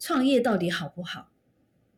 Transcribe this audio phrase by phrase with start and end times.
[0.00, 1.30] 创业到底好不好？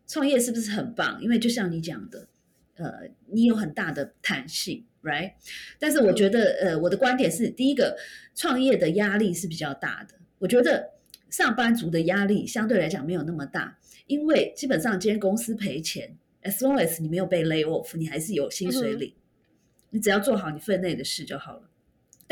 [0.07, 1.23] 创业是不是很棒？
[1.23, 2.29] 因为就像你讲的，
[2.75, 5.33] 呃，你有很大的弹性，right？
[5.79, 7.97] 但是我觉得，呃，我的观点是，第一个，
[8.35, 10.17] 创业的压力是比较大的。
[10.39, 10.91] 我觉得
[11.31, 19.15] 上班族的压力相对来讲没有那么大，因为基本上今天公司赔钱，as long as 你没有被 lay off，你还是有薪水领，
[19.91, 21.71] 你只要做好你分内的事就好了。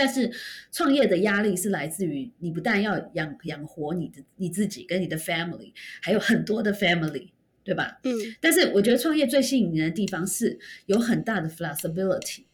[0.03, 0.33] 但是
[0.73, 7.29] 创业的压力是来自于你不但要养养活你的你自己跟你的 family，还有很多的 family，
[7.63, 7.99] 对吧？
[8.05, 8.15] 嗯。
[8.41, 12.45] 但是我觉得创业最吸引人的地方是有很大的 flexibility。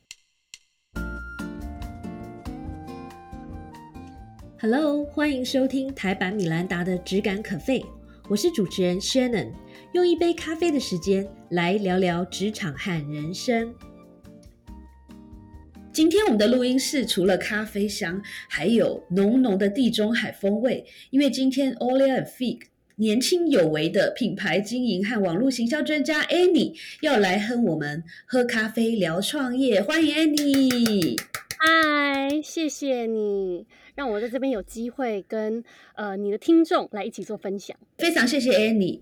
[4.60, 7.86] Hello，欢迎收听台版米兰达的质感可废，
[8.28, 9.52] 我是主持人 Shannon，
[9.92, 13.72] 用一杯咖啡的时间来聊聊职场和人生。
[15.96, 20.84] 今天我们的录音室除了咖啡香，还有浓浓的地中海风味。
[21.08, 22.58] 因为今天 Olia and Fig
[22.96, 31.18] 年轻有为的品牌经营和网络行销专家 Annie 要来和我们喝咖啡聊创业，欢迎 Annie。
[31.56, 39.00] 嗨，谢谢你让我在这边有机会跟呃你的听众来一起做分享，非常谢谢 Annie。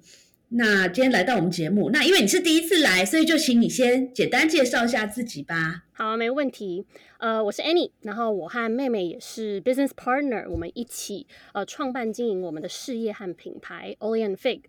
[0.56, 5.82] 那今天来到我们节目，那因为你是第一次来，所以就请你先简单介绍一下自己吧。
[5.92, 6.86] 好，没问题。
[7.18, 14.60] 呃，我是 Annie，然后我和妹妹也是 business partner，我们一起呃创办经营我们的事业和品牌 Oli and Fig。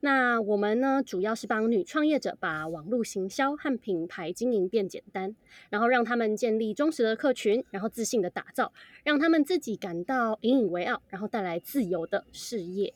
[0.00, 5.36] 那我们呢，主要是帮女创业者把网络行销和品牌经营变简单，
[5.68, 8.72] 然后让他们建立忠实的客群，然后自信的打造，
[9.04, 12.94] 让他们自己感到引以为傲，然后带来自由的事业。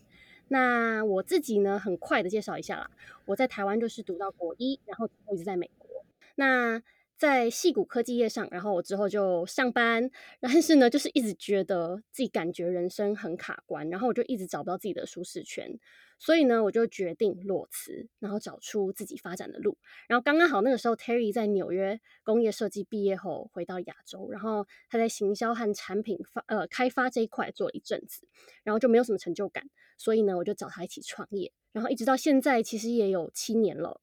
[0.49, 2.91] 那我自己呢，很快的介绍一下啦。
[3.27, 5.89] 我在台湾就是读到国一，然后一直在美国。
[6.35, 6.83] 那
[7.19, 15.79] 在戏谷科技业上，然后我之后就上班，但是呢，就是一直觉得自己感觉人生很卡关，然后我就一直找不到自己的舒适圈。
[16.21, 19.77] 所以呢，我就决定裸辞，然后找出自己发展的路。
[20.07, 28.29] 然后刚刚好那个时候，Terry 在纽约工业设计毕业后回到亚洲，然后他在行销和产品发呃开发这一块做了一阵子，
[28.63, 29.69] 然后就没有什么成就感。
[29.97, 34.01] 所以呢，我就找他一起创业，然后一直到现在，其实也有七年了。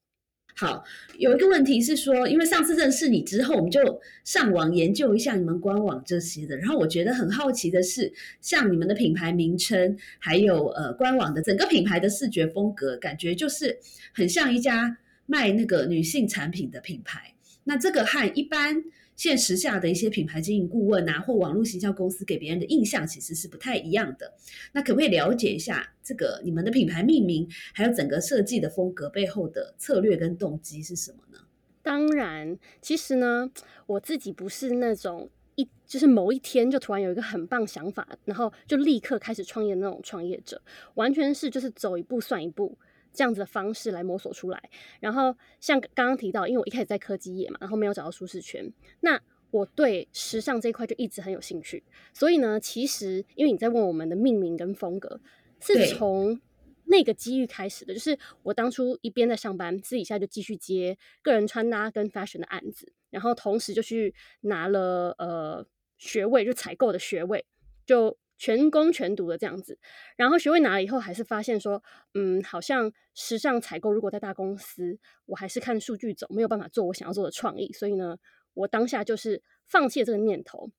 [0.58, 0.82] 好，
[1.18, 6.56] 有一个问题是说，因为上次认识你之后，我们就上网研究一下你们官网这些的。
[6.56, 13.78] 然后我觉得很好奇的是，像你们的品牌名称，还有呃官网的整个品牌的视觉风格，感觉就是
[14.14, 14.96] 很像一家
[15.26, 17.34] 卖那个女性产品的品牌。
[17.64, 18.82] 那这个和一般。
[19.16, 24.32] 现时下的一些品牌经营顾问啊，或网络行销公司给别人的印象其实是不太一样的。
[24.72, 31.38] 那可不可以了解一下这个你们的品牌命名，还有整个设计的风格背后的策略跟动机是什么呢？
[31.82, 33.50] 当然，其实呢，
[33.86, 40.60] 我自己不是那种一就是某一天就突然有一个很棒想法，然后就立刻开始创业的那种创业者，
[40.94, 42.76] 完全是就是走一步算一步。
[43.16, 49.18] 这样子的方式来摸索出来，然后像刚刚提到，因为我一开始在科技业嘛，然后没有找到舒适圈，那
[49.50, 51.82] 我对时尚这一块就一直很有兴趣。
[52.12, 55.18] 所以呢，其实因为你在问我们的命名跟风格，
[55.60, 56.38] 是从
[56.84, 57.94] 那个机遇开始的。
[57.94, 65.66] 就是我当初一边在上班，私底下就继续接个人穿搭跟 fashion 的案子，然后同时就去拿了呃
[65.96, 67.44] 学位，就采购的学位，
[67.86, 68.16] 就。
[68.38, 69.78] 全攻全读的这样子，
[70.16, 71.82] 然后学位拿了以后，还是发现说，
[72.14, 78.18] 嗯，好像时尚采购如果在大公司，我还是看数据走，没有办法做我想要做的创意，所以呢，
[78.54, 80.70] 我当下就是放弃了这个念头。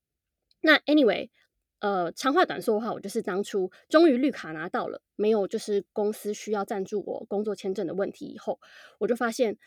[0.60, 1.30] 那 anyway，
[1.80, 8.60] 呃，长话短说的话，我就是当初终于绿卡拿到了，没有就是公司需要赞助我工作签证的问题以后，
[8.98, 9.58] 我就发现，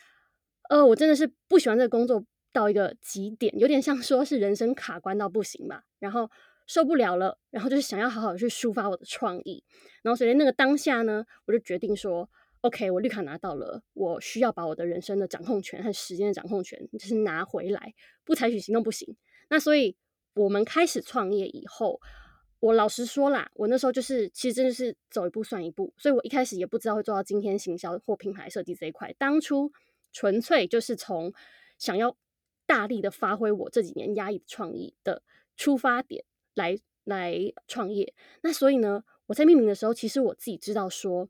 [0.69, 6.29] 呃，我真的是不喜欢这个工作到一个极点，有点像说是人生卡关到不行吧，然后。
[6.71, 9.61] 受不了了，然后就是想要好好去抒发我的创意，
[10.03, 12.29] 然后所以那个当下呢，我就决定说
[12.61, 17.93] ，OK，我绿卡拿到了，我需要把我的人生的掌控权和时间的掌控权就是拿回来，
[18.23, 19.17] 不采取行动不行。
[19.49, 19.97] 那所以
[20.33, 21.99] 我们开始创业以后，
[22.61, 29.69] 我老实说啦，我那时候就是其实真的是走一步算一步，所以我一开始也不知道会做到今天行销或品牌设计这一块，当初
[30.13, 31.33] 纯粹就是从
[31.77, 32.15] 想要
[32.65, 35.21] 大力的发挥我这几年压抑的创意的
[35.57, 36.23] 出发点。
[36.55, 37.35] 来来
[37.67, 41.29] 创业，那所以呢，我在命名的时候，其实我自己知道说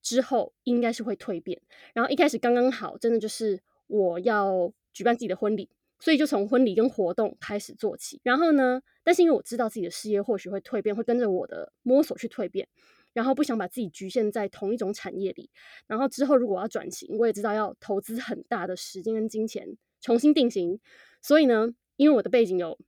[0.00, 1.60] 之后应该是会蜕变，
[1.94, 5.68] 然后一开始刚刚好，真的就是我要举办自己的婚礼，
[6.00, 8.20] 所以就从婚礼跟活动开始做起。
[8.24, 12.66] 然后呢，但是因为我知道自己的事业或许会蜕变，会跟着我的摸索去蜕变，
[13.12, 15.50] 然后不想把自己局限在同一种产业里。
[15.86, 20.80] 然后之后如果要转型，我也知道要投资很大的时间跟金钱重新定型。
[21.20, 22.78] 所以呢，因为我的背景有。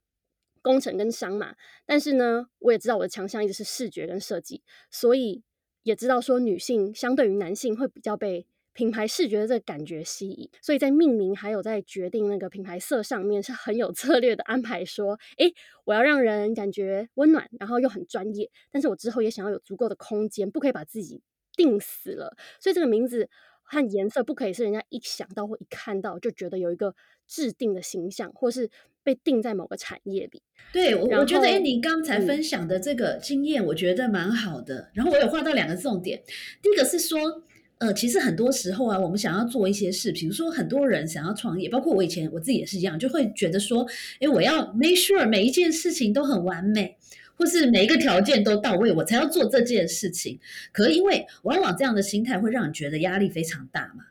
[0.64, 5.44] 工程跟商嘛，但是呢，我也知道我的强项一直是视觉跟设计，所以
[5.82, 14.84] 也知道说女性相对于男性会比较被品牌视觉的这个感觉吸引，所以在命名还有在决定那个品牌色上面是很有策略的安排。
[14.84, 15.52] 说，哎，
[15.84, 21.22] 我要让人感觉温暖，然后又很专业，但是我之后也想要有足够的空间，不可以把自己
[21.54, 22.34] 定死了。
[22.58, 23.28] 所以这个名字
[23.62, 26.96] 和颜色不可以是人家一想到或一看到就觉得有一个
[27.28, 28.68] 制定的形象，或是
[29.04, 30.42] 被定在某个产业里。
[30.72, 34.90] 对，我我觉得哎，你刚才分享的这个经验，我觉得蛮好的。
[34.94, 36.20] 然后我有画到两个重点，
[36.60, 37.44] 第一个是说。
[37.78, 43.84] 呃，其实很多时候啊，我们想要做一些事，比如说很多人想要创业，包括我以前我自己也是一样，就会觉得说，
[44.20, 46.96] 哎，我要 make sure 每一件事情都很完美，
[47.34, 50.38] 或是每一个条件都到位，我才要做这件事情。
[50.72, 54.04] 可是因为往往这样的心态会让你觉得压力非常大嘛。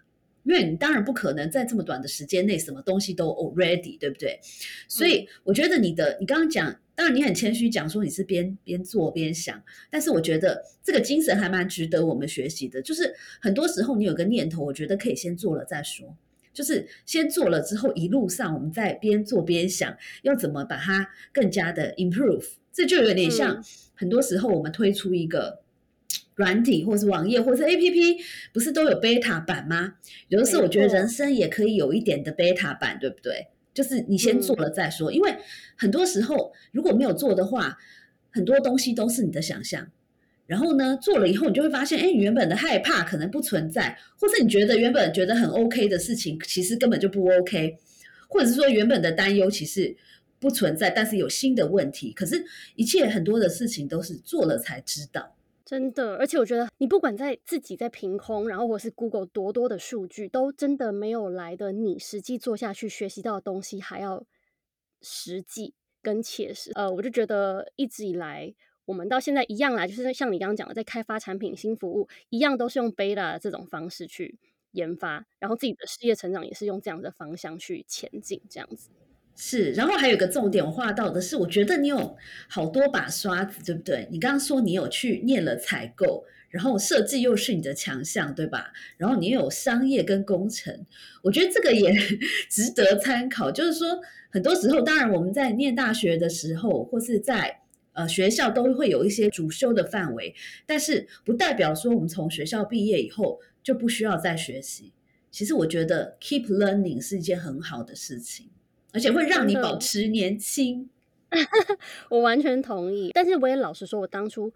[0.44, 4.40] 因为你当然不可能在这么短的时间内什么东西都 already，对不对？
[4.88, 12.82] 所以我觉得你的，你刚刚讲，当然你很谦虚讲说你是边边做边想，但是我觉得这个精神还蛮值得我们学习的。
[12.82, 16.16] 就是很多时候你有个念头，我觉得可以先做了再说，
[16.54, 22.46] 就是先做了之后，一路上我们再边做边想，要怎么把它更加的 improve。
[22.72, 23.64] 这就有点像
[23.96, 25.63] 很多时候我们推出一个。
[26.36, 28.18] 软体或是网页或是 A P P，
[28.54, 29.96] 不是都有 beta 版吗？
[30.30, 33.48] 有的时候我觉得人生也可以有一点的 beta 版，对不对？
[33.74, 35.36] 就是你先做了再说，因为
[35.76, 37.78] 很多时候如果没有做的话，
[38.32, 39.90] 很多东西都是你的想象。
[40.46, 47.78] 然后呢，做了以后你就会发现，哎，你原本的害怕可能不存在，或是你觉得原本觉得很 OK 的事情，其实根本就不 OK，
[48.28, 49.96] 或者是说原本的担忧其实
[50.40, 52.12] 不存在，但是有新的问题。
[52.12, 52.44] 可是，
[52.76, 55.34] 一切很多的事情都是做了才知道。
[55.66, 64.26] 真的，而且我觉得你不管在自己在凭空，然后或是 Google 多多的数据，都真的没有来的你实际做下去学习到的东西还要
[65.02, 66.72] 实际跟切实。
[66.76, 74.38] 呃，我就觉得一直以来我们到现在一样啦，就是像你刚刚讲的，在开发产品新服务一样，都是用 beta 这种方式去
[74.72, 78.90] 研发，然后自己的事业成长也是用这样的方向去前进，这样子。
[79.36, 82.16] 是，然后还有个重点，我画到的是，我觉得你有
[82.48, 84.08] 好多把刷子，对不对？
[84.12, 88.72] 你刚刚说你有去念了采购，然后设计又是你的强项，对吧？
[88.98, 90.86] 然后你有商业跟工程，
[91.24, 91.92] 我觉得这个也
[92.48, 93.50] 值得参考。
[93.52, 94.00] 就是说，
[94.30, 97.62] 很多时候，当然我们在念大学的时候，或是在
[97.94, 100.36] 呃学校都会有一些主修的范围，
[100.68, 104.94] 但是不代表说我们从学校毕业以后就不需要再学习。
[105.32, 108.52] 其实我觉得 keep learning 是一件很好的事情。
[108.94, 110.88] 而且会让你保持年轻，
[112.10, 113.12] 我完全同意。
[113.14, 114.54] 但是我也老实说，我当初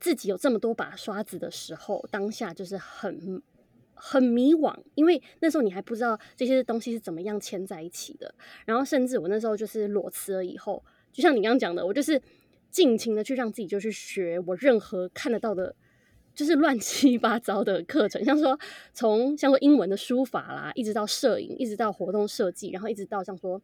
[0.00, 3.40] 自己有这么多把刷子的时候，当下就是很
[3.94, 8.34] 很迷惘，因为那时候你还不知道这些东西是怎么样牵在一起的。
[8.64, 12.20] 然后甚至我那时候就是裸辞了以后，就像你刚刚讲的，我就是
[12.70, 15.74] 尽情的去让自己就去学我任何看得到的。
[16.34, 18.60] 就是乱 七八糟的课程，像说
[18.92, 23.58] 从像说英文的书法啦，一直到摄影，一直到活动设计，然后一直到像说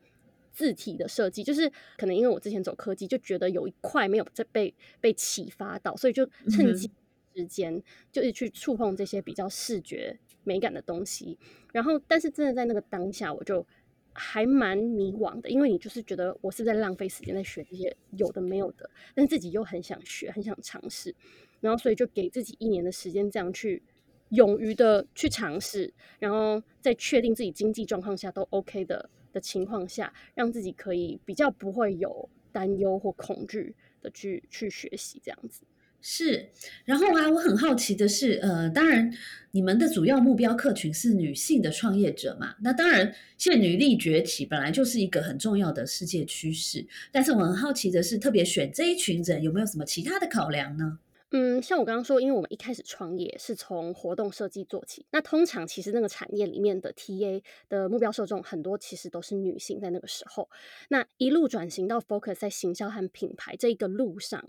[0.53, 6.91] 字体的设计，就是可能因为我之前走科技，就觉得有一块没有在被被启发到，所以就趁机
[7.35, 7.83] 时间
[8.13, 11.39] 就是去触碰这些比较视觉美感的东西。
[11.73, 13.67] 然后，但是真的在那个当下，我就
[14.13, 21.15] 还蛮迷惘的，因为你就是觉得我是在浪费时间在学这些有的没有的，但自己又很想学，很想尝试。
[21.61, 23.83] 然后，所以就给自己一年的时间，这样去
[24.29, 35.63] 勇于的去尝试，然后在确定自己经济状况下都 OK 的的情况下，让自己可以比较不会有担忧或恐惧的去去学习这样子。
[36.05, 36.49] 是，
[36.85, 39.09] 然后啊，我很好奇的是，呃，当然
[39.53, 42.57] 你们的主要目标客群是女性的创业者嘛？
[42.61, 50.99] 那当然，现女力崛起本来就是一个很重要的世界趋势，但是我很好奇的是，特别选这一群人有没有什么其他的考量呢？
[51.35, 59.81] 嗯，像我刚刚说，因为我们一开始创业是从活动设计做起，那通常其实那个产业里面的 TA 的目标受众很多，其实都是女性。
[59.81, 60.51] 在那个时候，
[60.91, 64.45] 那一路转型到 focus 在行销和品牌这一个路上，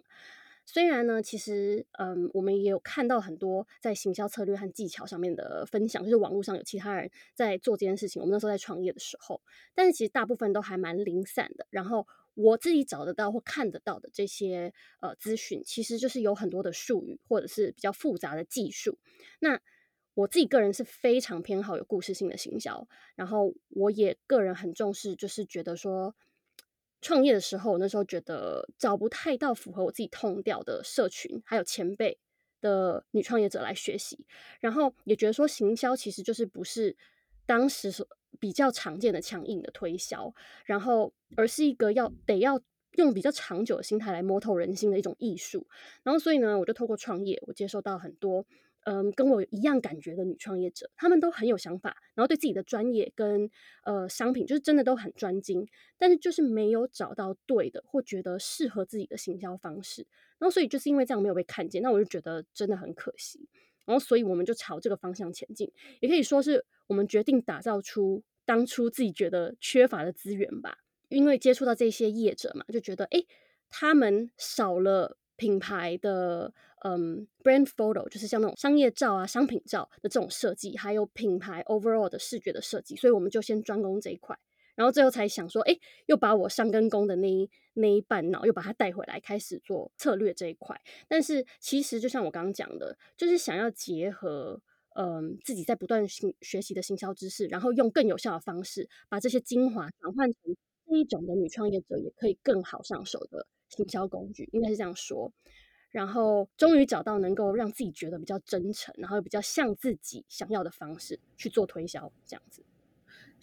[0.66, 8.22] 虽然呢，其实嗯，我们也有看到很多在行销策略和技巧上面的分享，就是网络上有其他人在做这件事情。
[8.22, 9.42] 我们那时候在创业的时候，
[9.74, 11.66] 但是其实大部分都还蛮零散的。
[11.70, 12.06] 然后。
[12.36, 18.98] 我自己找得到或看得到的这些呃资讯，其实就是有很多的术语或者是比较复杂的技术。
[19.40, 19.62] 那
[20.16, 26.16] 我自己个人是非常偏好有故事性的行销，然后我也个人很重视，就是觉得说
[27.02, 32.20] 创业的时候，那时候觉得找不太到符合我自己痛调的社群，还有前辈
[32.62, 34.26] 的女创业者来学习，
[34.60, 36.96] 然后也觉得说行销其实就是不是
[37.46, 38.08] 当时所。
[38.40, 40.34] 比较常见的强硬的推销，
[40.66, 42.60] 然后而是一个要得要
[42.96, 45.66] 用比较长久的心态来摸透人心的一种艺术。
[46.02, 48.46] 然后，所以呢，我就透过创业，我接受到很多
[48.86, 53.50] 嗯跟我一样感觉的女创业者，她们都很有想法，然后对自己的专业跟
[53.86, 55.66] 呃商品就是真的都很专精，
[55.98, 60.06] 但是就是没有找到对的或觉得适合自己的行销方式。
[60.40, 63.48] 然后，所以就是因为这样没有被看见，那我就觉得真的很可惜。
[63.86, 65.72] 然后，所以我们就朝这个方向前进，
[66.02, 70.80] 也可以说是我们决定打造出当初自己觉得缺乏的资源吧。
[71.10, 73.24] 因为接触到这些业者嘛，就觉得哎，
[73.70, 76.52] 他们少了品牌的
[76.84, 84.36] 嗯 brand photo，就是像那种商业照啊、商品照的这种设计，还有品牌 overall 的视觉的设计，所以我们就先专攻这一块。
[84.76, 90.82] 然后最后才想说，哎，又把我上根工的那一那一半脑又把它带回来，开始做策略这一块。
[91.08, 94.60] 但是其实就像我刚刚讲的，就是想要结合
[94.96, 100.40] 嗯自己在不断学学习的行销知识，然后用更有效的方式把这些精华转换成
[100.88, 105.32] 这一种的女创业者也可以更好上手的行销工具，应该是这样说。
[105.92, 112.64] 然后终于找到能够让自己觉得比较真诚，然后比较像自己想要的方式去做推销，这样子。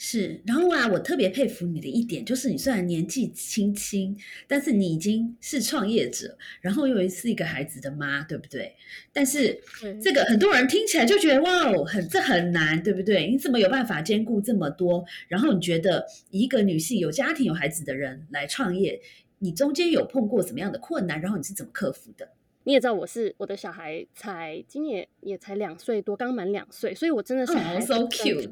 [0.02, 4.16] 是，然后啊，我特别佩服你的一点就是，你虽然年纪轻轻，
[4.48, 8.74] 但是你已经是创业者，然后又是一个孩子的妈，对不对？
[9.12, 9.60] 但是
[10.02, 13.26] 这个很多人听起来就觉得哇哦，很这很难，对不对？
[13.26, 15.04] 你怎么有办法兼顾这么多？
[15.28, 18.98] 然后你觉得一个女性有家庭有孩子的人来创业，
[19.40, 21.20] 你中间有碰过什么样的困难？
[21.20, 22.26] 然后你是怎么克服的？
[22.64, 27.52] 你也知道，我是我的小孩才今年也才两岁多，刚满两岁，所以我真的是
[27.82, 28.48] so cute。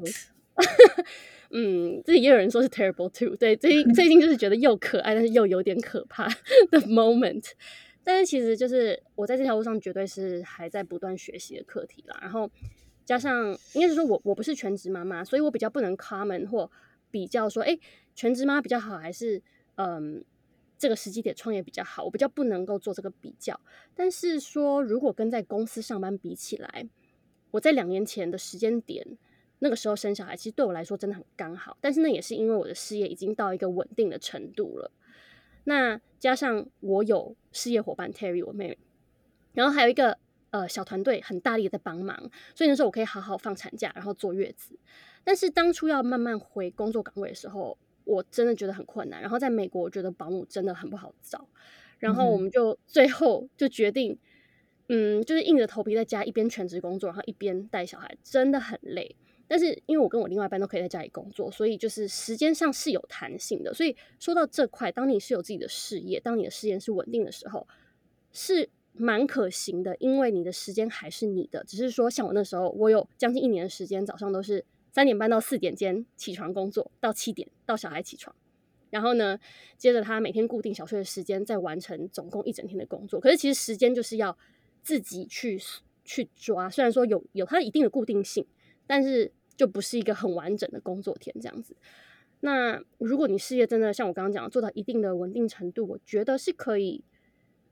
[1.51, 3.35] 嗯，这也有人说是 terrible too。
[3.35, 6.27] 对，最近 最近就是觉得又可爱，但是又有点可怕
[6.69, 7.51] 的 moment。
[8.03, 12.17] 但是其实就是我在这条路上绝对是还在不断学习的课题啦。
[12.21, 12.49] 然后
[13.03, 16.69] 加上应该是说我我不是全职妈妈，所以我比较不能 common 或
[17.09, 17.77] 比较说，哎，
[18.13, 19.41] 全职妈比较好，还是
[19.75, 20.23] 嗯
[20.77, 22.03] 这个时机点创业比较好？
[22.03, 23.59] 我比较不能够做这个比较。
[23.95, 26.87] 但是说如果跟在公司上班比起来，
[27.51, 29.17] 我在两年前的时间点。
[29.59, 34.91] 那个时候生小孩，其实对我来说真的很刚好，但是那也是因为我的事业已经到一个稳定的程度了。
[35.65, 38.77] 那加上我有事业伙伴 Terry 我妹妹，
[39.53, 40.17] 然后还有一个
[40.51, 42.17] 呃小团队很大力的在帮忙，
[42.55, 44.79] 所以那时候我可以好好放产假，然后坐月子。
[45.23, 49.21] 但是当初要慢慢回工作岗位的时候，我真的觉得很困难。
[49.21, 51.47] 然后在美国，我觉得保姆真的很不好找。
[51.99, 54.17] 然后我们就最后就决定，
[54.87, 59.15] 嗯，就是硬着头皮在家一边全职工作，然后一边带小孩，真的很累。
[59.49, 63.73] 但是因为我跟我另外一半都可以在家里工作，所以就是时间上是有弹性的。
[63.73, 67.67] 所以说到这块，当你是有自己的事业，当你的事业是稳定的时候，
[68.31, 71.63] 是蛮可行的，因为你的时间还是你的。
[71.63, 78.35] 只是说，像我那时候，我有将近一年的时间，早上都是三点半到四点间起床工作，到七点到小孩起床，
[78.91, 79.39] 然后呢，
[79.79, 83.19] 接着他每天固定小睡的时间再完成总共一整天的工作。
[83.19, 84.37] 可是其实时间就是要
[84.83, 85.59] 自己去
[86.05, 88.45] 去抓，虽然说有有它一定的固定性，
[88.85, 89.31] 但是。
[89.59, 91.75] 就不是一个很完整的工作天这样子。
[92.39, 97.03] 那如果你事业真的像我刚刚讲做到一定的稳定程度，我觉得是可以，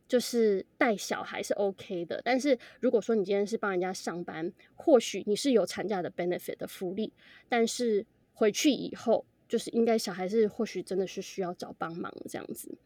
[0.06, 2.22] 就是带小孩是 OK 的。
[2.26, 7.14] 但是如果说你今天是帮人家上班，或许你是有产假的 benefit 的福利，
[7.48, 12.78] 但是回去以后，就是应该小孩是或许真的是需要找帮忙这样子。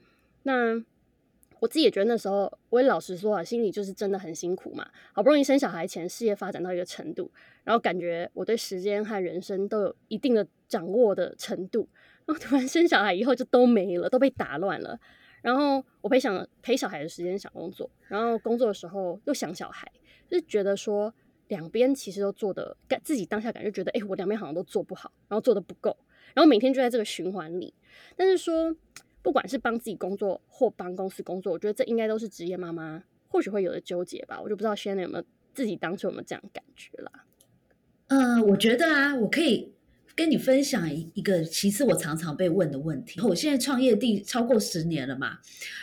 [0.44, 0.86] 那。
[1.62, 4.90] 我自己也觉得那时候，我也老实说啊，心里就是真的很辛苦嘛。
[5.14, 7.32] 好不容易生小孩前，事业发展到一个程度，
[7.64, 11.88] 然后感觉我对时间和人生都有一定的掌握的程度，
[12.26, 15.00] 然后突然生小孩以后就都没了，都被打乱了。
[15.44, 19.88] 然后我陪想陪小孩的时间想工作，然后工作的时候又想小孩，
[20.32, 21.14] 就觉得说
[21.50, 25.96] 两边其实都做的，感自己当下感觉觉得，哎，我两边好像都做不好，然后做的不够，
[26.34, 27.72] 然后每天就在这个循环里。
[28.16, 28.76] 但是说。
[29.22, 34.40] 不管是帮自己工作或帮公司工作，我觉得这应该都是职业妈妈或许会有的纠结吧。
[34.42, 35.24] 我就不知道 Shannon 有没有
[35.54, 37.12] 自己当初有没有这样感觉啦？
[38.08, 39.74] 嗯，我觉得啊，我可以
[40.16, 43.22] 跟你分享一一个，其实我常常被问的问题。
[43.22, 45.40] 我现在创业第超过十年了嘛，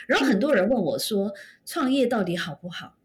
[0.06, 1.32] 然后很多人问我说，
[1.64, 2.96] 创业到底好不好？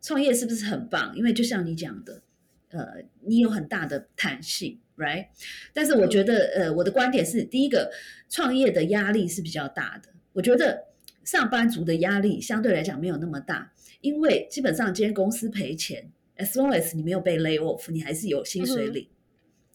[0.00, 1.14] 创业是不是很棒？
[1.16, 2.22] 因为就像你讲的，
[2.70, 4.78] 呃，你有很大的弹性。
[4.98, 5.28] Right，
[5.72, 7.88] 但是我觉得，呃，我的观点是，第一个，
[8.28, 10.08] 创业的压力是比较大的。
[10.32, 10.86] 我觉得
[11.22, 19.06] 上班族的压力相对来讲没有那么大，因为基本上今天公司赔钱，as long as 你没有被 lay off，你还是有薪水领，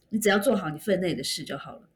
[0.10, 1.88] 你只要做好你分内的事就好了。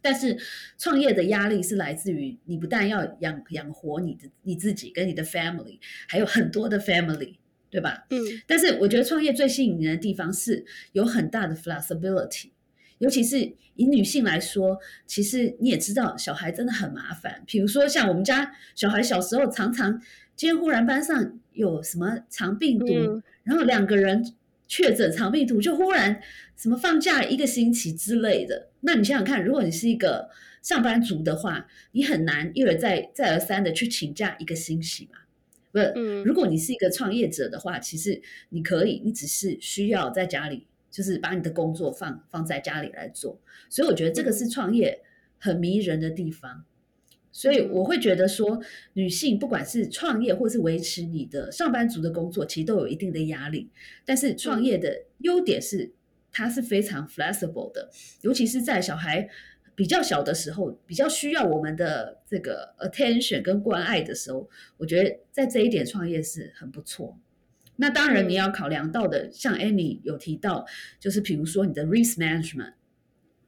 [0.00, 0.38] 但是
[0.78, 7.34] 创业的压力是来自于你不但要养养活你的你自己跟你的 family，还有很多的 family，
[7.70, 8.06] 对吧？
[8.10, 8.18] 嗯。
[8.46, 12.50] 但是我觉得创业最吸引人的地方是有很大的 flexibility。
[12.98, 13.38] 尤其是
[13.76, 17.44] 以女性来说，其实你也知道，小孩真的很麻烦。
[17.46, 20.00] 比如说像我们家小孩小时候，常常
[20.34, 22.86] 今天忽然班上有什么肠病毒，
[23.44, 24.34] 然后两个人
[24.66, 26.20] 确诊肠病毒，就忽然
[26.56, 28.70] 什么放假一个星期之类的。
[28.80, 30.28] 那你想想看，如果你是一个
[30.60, 35.20] 上班族的话，你很难一而再再而三的去请假一个星期嘛。
[35.70, 35.78] 不，
[36.24, 43.38] 如果你是一个创业者的话，其实你可以，你只是需要在家里，就是把你的工作放放在家里来做。
[43.68, 45.02] 所以我觉得这个是创业
[45.38, 46.64] 很迷人的地方。
[47.30, 48.60] 所以我会觉得说，
[48.94, 53.68] 女性不管是创业或是维持你的上班族的工作，其实都有一定的压力。
[54.04, 55.92] 但是创业的优点是，
[56.32, 57.90] 它是非常 flexible 的，
[58.22, 59.28] 尤其是在小孩。
[59.78, 67.16] 比较小的时候，比较需要我们的这个 attention 跟关爱的时候，我觉得在这一点创业是很不错。
[67.76, 70.66] 那当然你要考量到的，像 Annie 有提到，
[70.98, 72.72] 就是比如说你的 risk management，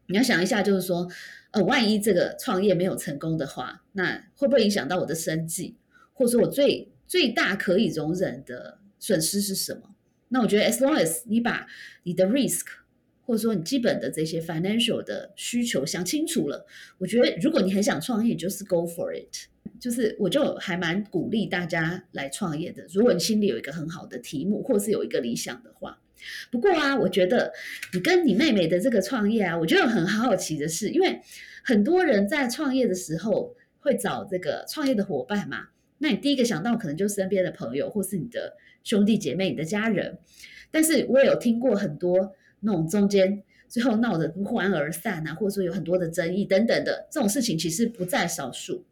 [0.07, 1.11] 你要想一下，就是说，
[1.51, 5.77] 呃，万一这个创业没有成功的话，那会不会影响到我的生计，
[6.13, 9.97] 或者说我最最大可以容忍的损失是什么？
[10.29, 11.67] 那我觉得 as long as 你把
[12.05, 12.67] 你的 risk
[13.31, 16.67] 或者说你基本的这些 financial 的需求想清楚了，
[16.99, 19.47] 我觉得如果你很想创业，就是 go for it。
[19.79, 22.85] 就是我就还蛮鼓励大家来创业的。
[22.93, 26.01] 如果你心里有一个很好的题目，或是有一个理想的话。
[26.51, 27.53] 不过啊，我觉得
[27.95, 31.21] 你跟你妹妹的这个创业啊，我觉得很好奇的是，因为
[31.63, 35.69] 很多人在创业的时候会找这个创业的伙伴嘛。
[35.99, 40.19] 那你第一个想到可能就是身边的朋友，或是你的兄弟姐妹、你的家人。
[40.73, 42.35] 但是我也有听过很多。
[42.61, 48.85] 那种中间最后闹得不欢而散啊，或者说有很多的争议等等的这种事情，其实不在少数。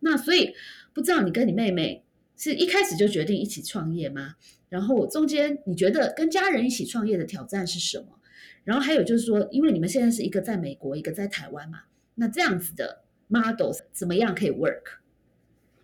[0.00, 0.54] 那所以
[0.92, 2.04] 不知道你跟你妹妹
[2.36, 4.36] 是一开始就决定一起创业吗？
[4.68, 8.18] 然后中间你觉得跟家人一起创业的挑战是什么？
[8.64, 11.82] 然后还有就是说，因为你们现在是一个在美国，一个在台湾嘛，
[12.16, 14.82] 那这样子的 models 怎么样可以 work？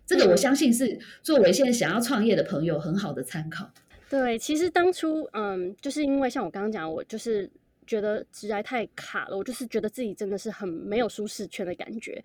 [0.05, 3.73] 这个我相信是作为现在想要创业的朋友很好的参考。
[4.13, 7.49] 对，其实当初，嗯，就是因为像我刚刚讲，我就是
[7.87, 12.23] 觉得直来太卡了，我就是觉得自己真的是很没有舒适圈的感觉。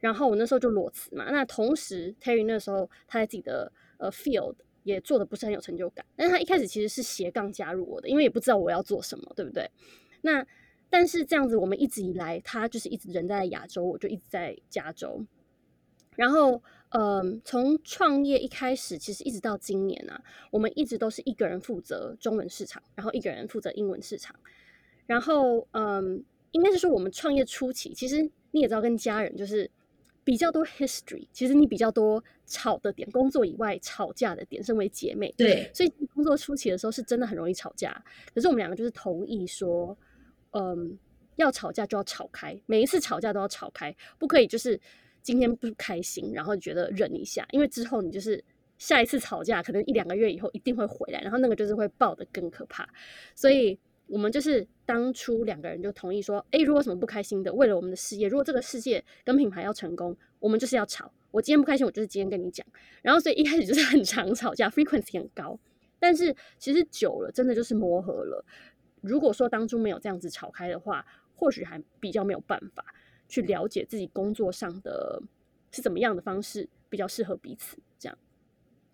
[0.00, 1.30] 然后我那时候就裸辞嘛。
[1.30, 6.02] 那同时，Terry 那时候他在自己的呃 field 也做的不是很有成就感。
[6.16, 9.70] 但他一开始其实是斜杠加入我的，因为也不知道我要做什么，对不对？
[10.22, 10.42] 那
[10.88, 15.22] 但是这样子，我们一直以来，他就是一直人在亚洲，我就一直在加州。
[16.16, 16.62] 然后。
[16.90, 20.18] 嗯，从创业一开始，其实一直到今年啊，
[20.50, 24.34] 我们一直都是一个人负责中文市场，然后一个人负责英文市场。
[25.04, 28.22] 然后，嗯，应该是说我们创业初期，其实
[28.52, 29.70] 你也知道，跟家人就是
[30.24, 37.92] 比较多 history，其实你比较多吵的点，工作以外吵架的点，身为姐妹，对，所以工作初期的时候是真的很容易吵架。
[38.34, 39.94] 可是我们两个就是同意说，
[40.52, 40.98] 嗯，
[41.36, 44.80] 要吵架就要吵开，每一次吵架都要吵开，不可以就是。
[45.28, 48.42] 今天不开心，然后觉得忍一下，因为之后你就是
[48.78, 52.88] 下一次吵架，可能一两个月以后一定会回来，然后那个就是会爆的更可怕。
[53.34, 61.12] 所以我们就是当初两个人就同意说，哎，如果什么不开心的，为了我们的事业，如果这个世界跟品牌要成功，我们就是要吵。
[61.30, 62.66] 我今天不开心，我就是今天跟你讲。
[63.02, 65.60] 然后所以一开始就是很常吵架，frequency 很高。
[65.98, 68.42] 但是其实久了，真的就是磨合了。
[69.02, 71.04] 如果说当初没有这样子吵开的话，
[71.36, 72.82] 或许还比较没有办法。
[73.28, 75.22] 去了解自己工作上的
[75.70, 78.18] 是怎么样的方式比较适合彼此，这样。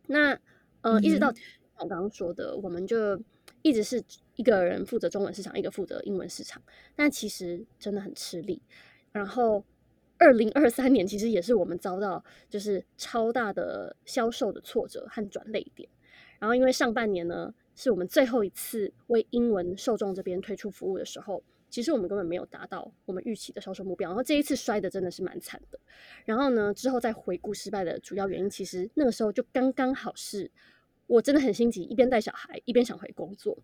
[0.08, 0.38] 那
[0.82, 1.32] 呃，一直到
[1.78, 3.18] 我刚刚说的，我们就
[3.62, 4.02] 一直是
[4.36, 6.60] 一个人负责中文市场，一个负责英文市场，
[6.96, 8.60] 但其实真的很吃力。
[9.12, 9.64] 然后
[10.18, 15.88] 二零二三年其实也是我们遭到就是超大的销售的挫折和转泪点。
[16.40, 21.42] 然后因为上半年呢，是我们最后一次为英文受众这边推出服务的时候。
[21.74, 25.80] 其实我们根本没有达到我们预期的销售目标，然后这一次摔的真的是蛮惨的。
[26.24, 30.48] 然后呢，之后再回顾失败的主要原因，其实那个时候就刚刚好是
[31.08, 33.58] 我真的很心急，一边带小孩一边想回工作。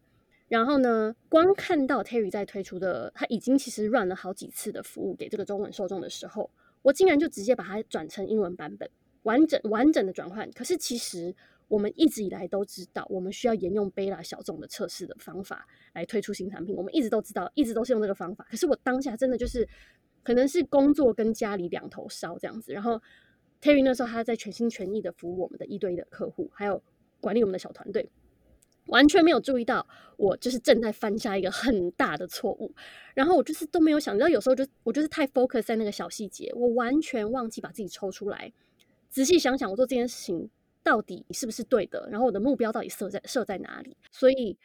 [0.49, 6.51] 然后呢，光看到 Terry 在推出的，他已经其实 run 了好几次的服务给这个中文受众的时候，
[6.83, 8.91] 我竟然就直接把它转成英文版本，
[9.23, 10.51] 完整完整的转换。
[10.51, 11.33] 可是其实。
[11.71, 16.75] 我们一直以来都知道，我们需要沿用贝拉小众的测试的方法来推出新产品。
[16.75, 18.45] 我们一直都知道，一直都是用这个方法。
[18.51, 19.67] 可是我当下真的就是，
[20.25, 22.73] 可能是工作跟家里两头烧这样子。
[22.73, 23.01] 然后
[23.63, 26.83] Terry 那时候他在全心全意的服务我们的一堆的客户，还有
[27.21, 28.11] 管理我们的小团队，
[28.87, 32.75] 完全没有注意到我就是正在犯下一个很大的错误。
[33.15, 38.53] 然后我就是都没有想到，有时候就我就是太 focus 在那个小细节，我完全忘记把自己抽出来，
[39.09, 40.51] 仔细想想我做这件事情。
[40.91, 42.09] 到底是不是对的？
[42.11, 43.97] 然后我的目标到底设在设在哪里？
[44.11, 44.59] 所以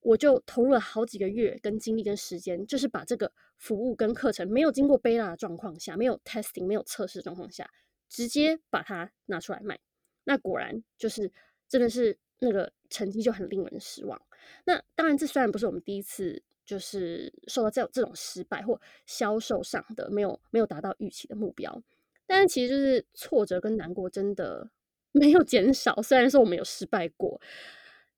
[0.00, 7.70] 我就投入了好几个月跟精力跟时间，就是把这个服务跟课程没有经过 beta 的状况下，没有 testing 没有测试状况下，
[8.08, 9.78] 直接把它拿出来卖。
[10.24, 11.30] 那果然就是
[11.68, 14.18] 真的是那个成绩就很令人失望。
[14.64, 21.82] 那当然，这虽然不是我们第一次就是受到这这种失败或销售上的没有没有达到预期的目标，
[22.26, 24.70] 但是其实就是挫折跟难过真的
[25.18, 26.00] 没有减少。
[26.02, 27.40] 虽然说我们有失败过。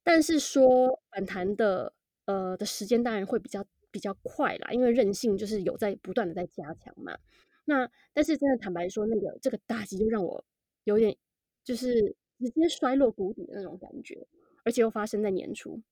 [0.04, 1.92] 但是说反弹的
[2.24, 7.18] 呃的时间当然会比较比较快啦，因为韧性就是有在不断的在加强嘛。
[7.66, 10.42] 那但是真的坦白说，那个这个打击就让我
[10.84, 11.14] 有点
[11.62, 14.26] 就是直接摔落谷底的那种感觉，
[14.64, 15.82] 而且又发生在年初。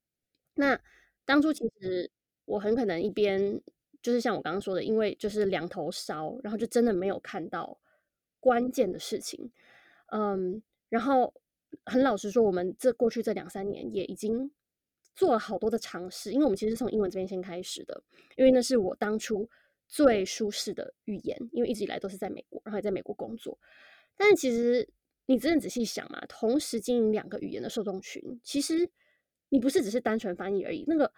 [0.54, 0.80] 那
[1.26, 2.10] 当初其实
[2.46, 3.60] 我很可能一边
[4.00, 7.78] 就是像我刚刚说的，因为就是两头烧，然后就真的没有看到
[8.40, 9.52] 关键的事情，
[10.06, 11.34] 嗯，然后。
[11.84, 14.50] 很老实说，我们这过去这两三年也已经
[15.14, 18.02] 做了好多的尝试，因为我们其实是从英文这边先开始的，
[18.36, 19.48] 因为那是我当初
[19.86, 23.58] 最舒适的语言，因为一直以来都是在美国，然后也在美国工作。
[24.16, 24.88] 但是其实
[25.26, 28.88] 你真的仔细想嘛，同时经营两个语言的受众群，其实
[29.48, 31.12] 你不是只是单纯翻译而已，那个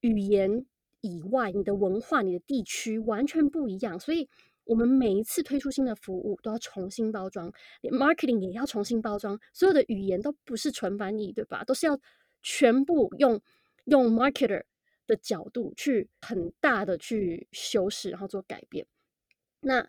[0.00, 0.64] 语言
[1.00, 4.28] 以外，你的文化、你的地区完全不一样，所以。
[4.66, 7.50] 我们每一次推出新的服务都要重新包装，
[7.80, 11.64] 连 marketing 也要重新包装，所有的语言都不是纯翻译，对吧？
[11.64, 11.98] 都是要
[12.42, 13.40] 全部用
[13.84, 14.64] 用 marketer
[15.06, 18.86] 的角度去很大的去修饰，然后做改变。
[19.60, 19.88] 那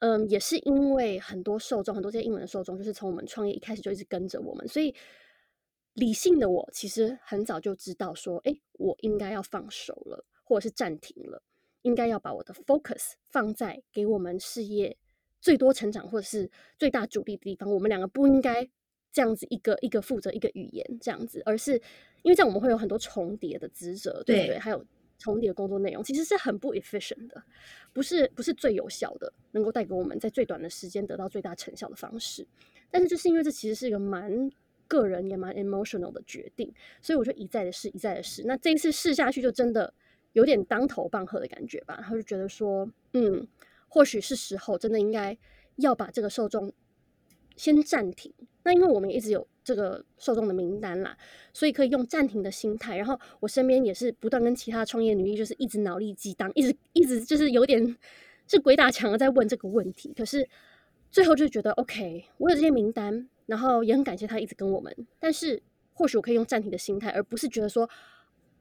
[0.00, 4.94] 嗯，也是因为很多受众，很多这些英文的受众，就是从我们创业一开始就一直跟着我们，所以
[5.94, 11.42] 理性的我其实很早就知道说，哎，我应该要放手了，或者是暂停了。
[11.82, 14.96] 应该要把我的 focus 放在给我们事业
[15.40, 17.72] 最多成长或者是最大主力的地方。
[17.72, 18.68] 我们两个不应该
[19.12, 21.74] 这样子一个一个负责一个语言这样子，而是
[22.22, 24.58] 因为这样我们会有很多重叠的职责，对不对？
[24.58, 24.84] 还有
[25.18, 27.42] 重叠的工作内容，其实是很不 efficient 的，
[27.92, 32.46] 不是不是最有效的，能够带给我们在最短的时间得到最大成效的方式。
[32.90, 34.50] 但是就是因为这其实是一个蛮
[34.86, 38.42] 个人也蛮 emotional 的决定，所以我就一再的试，一再的试。
[38.44, 39.94] 那这一次试下去就真的。
[40.32, 43.46] 有点当头棒喝的感觉吧，他就觉得说，嗯，
[43.88, 45.36] 或许是时候真的应该
[45.76, 46.72] 要把这个受众
[47.56, 48.32] 先暂停。
[48.62, 51.16] 那因为我们一直有这个受众的名单啦，
[51.52, 52.96] 所以可以用暂停的心态。
[52.96, 57.96] 然后我身边也是不断跟其他创业女力，就是一直脑力激荡，一直一直就是有点
[58.46, 60.12] 是鬼打墙的在问这个问题。
[60.16, 60.48] 可是
[61.10, 64.94] 最后就觉得，OK，我有这些名单，然后也很感谢他一直跟我们。
[65.18, 65.60] 但是
[65.92, 67.90] 或许我可以用暂停的心态，而不是觉得说。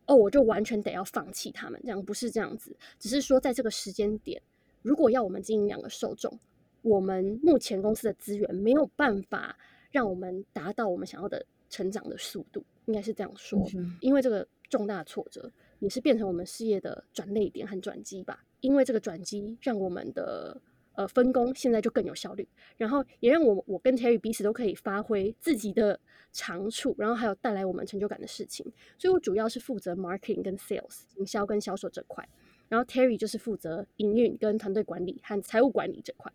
[0.10, 4.42] 哦，我就完全得要放弃他们，这样不是这样子，只是说在这个时间点，
[4.82, 6.40] 如果要我们经营两个受众，
[6.82, 9.56] 我们目前公司的资源没有办法
[9.92, 13.64] 让我们达到我们想要的成长的速度，应该是这样说。
[14.02, 18.44] 因为这个重大挫折，也是变成我们事业的转捩点和转机吧。
[18.62, 20.60] 因为这个转机，让我们的。
[21.00, 25.98] 呃，分工现在就更有效率，然后也让我我跟 Terry 彼此都可以发挥自己的
[26.34, 28.70] 长处，然后还有带来我们成就感的事情。
[28.98, 32.28] 所以我主要是负责 marketing 跟 sales 营销跟销售这块，
[32.68, 36.30] 然后 Terry 就是负责营运跟团队管理和财务管理这块。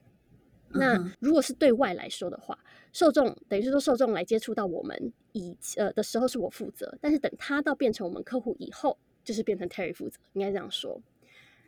[0.70, 2.58] 那如果是对外来说的话，
[2.90, 11.02] 受众等于是说受众来接触到我们以呃的时候是我负责，但是等他到变成我们客户以后，就是变成 Terry 负责，应该这样说。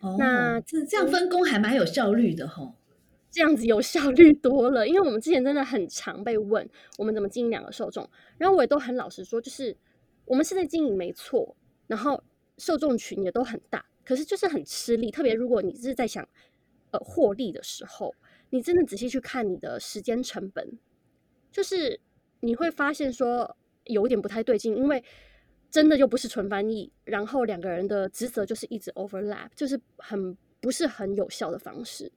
[0.01, 2.75] 哦，那这这样分工还蛮有效率的哈。
[3.31, 8.09] 这样子有效率多了，因为我们之前真的很常被问我们怎么经营两个受众，
[8.39, 9.77] 然后我也都很老实说，就是
[10.25, 11.55] 我们是在经营没错，
[11.87, 12.23] 然后
[12.57, 16.27] 受众群也都很大，可是就是很吃力，特别如果你是在想
[16.93, 18.15] 呃获利的时候，
[18.49, 20.79] 你真的仔细去看你的时间成本，
[21.53, 22.01] 就是
[22.41, 25.05] 你会发现说有点不太对劲，因为
[25.71, 32.11] 真的就不是纯翻译，然后两个人的职责就是一直 overlap，就是很不是很有效的方式，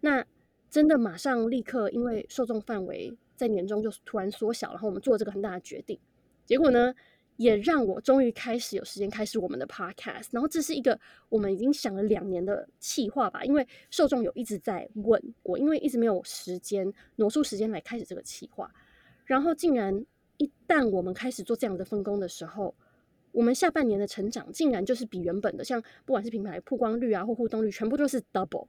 [0.00, 0.24] 那。
[0.72, 5.98] 真的马上立刻，因为受众范围在年终就突然缩小，然后我们做了这个很大的决定，
[6.46, 6.94] 结果呢，
[7.36, 10.28] 也让我终于开始有时间开始我们的 podcast。
[10.30, 18.72] 然后这是一个我们已经想了两年的计划吧，因为受众有一直在问我，因为一直没有时间挪出时间来开始这个计划。
[19.26, 20.02] 然后竟然
[20.38, 22.74] 一旦我们开始做这样的分工的时候，
[23.32, 28.68] 我们下半年的成长竟然就是比原本的，像不管是品牌曝光率啊或互动率，全部都是 double。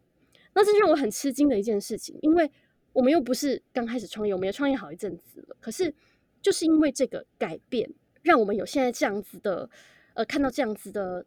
[0.54, 2.50] 那是让我很吃惊的一件事情，因为
[2.92, 5.56] 我们又不是刚开始创业，我们也创业好一阵子了。
[5.60, 5.94] 可是
[6.42, 7.90] 就是因为这个改变，
[8.22, 9.70] 让我们有现在这样子的，
[10.14, 11.26] 呃，看到这样子的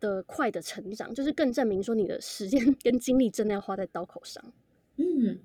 [0.00, 4.42] 的快的成长，就是更证明说你的时间 跟精力真的要花在刀口上。
[4.96, 5.40] 嗯。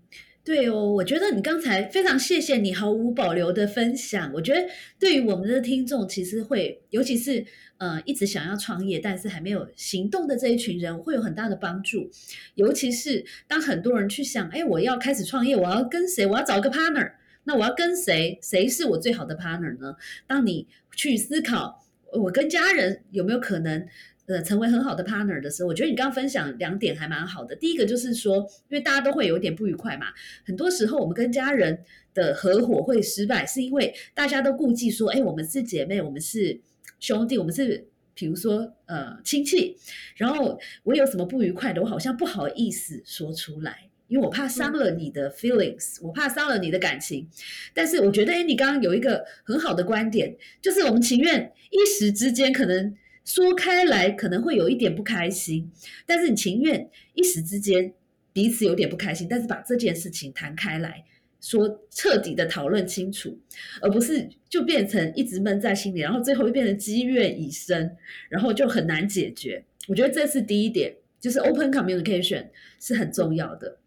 [0.49, 4.31] 对哦，我觉得你刚才非常谢谢你毫无保留的分享。
[4.33, 7.45] 我觉得对于我们的听众，其实会，尤其是
[7.77, 12.09] 呃一直想要创业但是还没有行动的这一群人，会有很大的帮助。
[12.55, 16.25] 尤其是当很多人去想，哎，我要开始创业，我要跟谁？
[16.25, 17.11] 我要找个 partner，
[17.43, 18.39] 那我要跟谁？
[18.41, 19.95] 谁是我最好的 partner 呢？
[20.25, 23.85] 当你去思考，我跟家人有没有可能？
[24.29, 27.55] 呃，成为很好的 partner 的时候，我觉得你刚刚分享两点还蛮好的。
[27.55, 30.05] 第一个就是说，因为大家都会有一点不愉快嘛，
[30.45, 36.61] 很多时候我们跟家人的合伙会失败，是因为大家都顾忌说，哎，我们是姐妹，我们是
[36.99, 39.75] 兄弟，我们是比如说呃亲戚，
[40.17, 47.27] 然后我有什么不愉快的，我好像不好意思说出来，因为我怕伤了你的 feelings，我怕伤了你的感情。
[47.73, 52.95] 但是我觉得，哎，你刚刚有一个很好的观点，就是我们情愿一时之间可能。
[53.29, 55.71] 说开来可能会有一点不开心，
[56.07, 57.93] 但是你情愿一时之间
[58.33, 61.05] 彼此有点不开心，但是把这件事情谈开来
[61.39, 63.37] 说，彻底的讨论清楚，
[63.81, 67.95] 而不是就变成一直闷在心里，然后最后又变成积怨已深，
[68.29, 69.63] 然后就很难解决。
[69.87, 72.47] 我觉得这是第一点，就是 open communication
[72.79, 73.77] 是很重要的。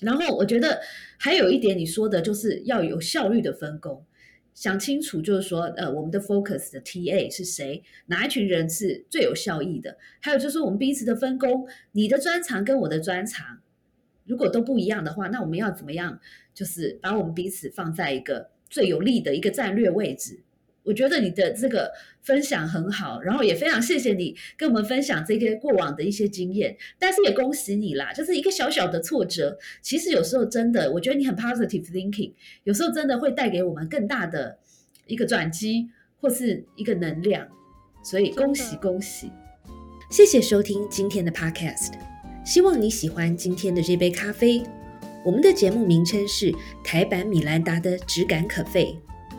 [0.00, 0.80] 然后我觉得
[1.18, 4.02] 还有一点你说的就是要有效率的分工。
[4.58, 7.80] 想清楚，就是说，呃，我们的 focus 的 TA 是谁？
[8.06, 9.96] 哪一群人是最有效益的？
[10.18, 13.60] 还有就是我们彼此的分工，你的专长跟我的专长，
[14.24, 16.18] 如果都不一样的话，那我们要怎么样？
[16.52, 20.40] 就是把我们彼此放在一个最有利的一个战略位置。
[20.88, 32.32] 我觉得你的这个分享很好，然后也非常谢谢你跟我们分享这些过往的一些经验，但是也恭喜你啦，就是一个小小的挫折，其实有时候真的，我觉得你很 positive thinking，
[32.64, 34.58] 有时候真的会带给我们更大的
[35.06, 35.90] 一个转机
[36.22, 37.46] 或是一个能量，
[38.02, 39.30] 所以恭喜恭喜，
[40.10, 41.92] 谢谢收听今天的 podcast，
[42.46, 44.62] 希望你喜欢今天的这杯咖啡，
[45.22, 46.50] 我们的节目名称是
[46.82, 48.98] 台版米兰达的质感可废。